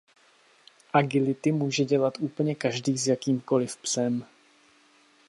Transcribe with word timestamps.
Agility 0.93 1.51
může 1.51 1.83
dělat 1.85 2.13
úplně 2.19 2.55
každý 2.55 2.97
s 2.97 3.07
jakýmkoliv 3.07 3.77
psem. 3.77 4.25